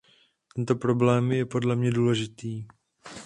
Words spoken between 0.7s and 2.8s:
problém je podle mě důležitý.